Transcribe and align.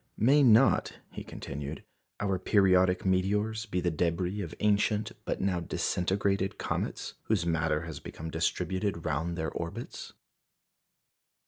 "May 0.17 0.41
not," 0.41 0.97
he 1.11 1.23
continued, 1.23 1.83
"our 2.19 2.39
periodic 2.39 3.05
meteors 3.05 3.67
be 3.67 3.81
the 3.81 3.91
débris 3.91 4.43
of 4.43 4.55
ancient 4.59 5.11
but 5.25 5.39
now 5.41 5.59
disintegrated 5.59 6.57
comets, 6.57 7.13
whose 7.25 7.45
matter 7.45 7.81
has 7.81 7.99
become 7.99 8.31
distributed 8.31 9.05
round 9.05 9.37
their 9.37 9.51
orbits?" 9.51 10.13